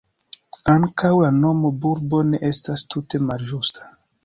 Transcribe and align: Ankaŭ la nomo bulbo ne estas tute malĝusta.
Ankaŭ 0.71 1.11
la 1.25 1.29
nomo 1.35 1.71
bulbo 1.85 2.23
ne 2.31 2.41
estas 2.51 2.87
tute 2.95 3.23
malĝusta. 3.31 3.89